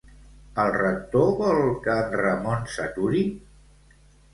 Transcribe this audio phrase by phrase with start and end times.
[0.63, 3.27] El Rector vol que en Ramon s'aturi?